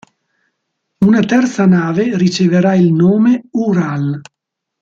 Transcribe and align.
Una 1.05 1.19
terza 1.19 1.67
nave 1.67 2.17
riceverà 2.17 2.73
il 2.73 2.91
nome 2.91 3.43
Ural. 3.51 4.19